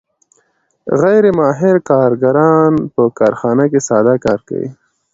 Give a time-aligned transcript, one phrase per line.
[1.01, 4.69] غیر ماهر کارګران په کارخانه کې ساده کار کوي